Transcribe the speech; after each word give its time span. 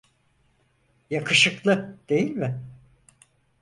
Yakışıklı, 1.09 1.97
değil 2.09 2.31
mi? 2.35 2.61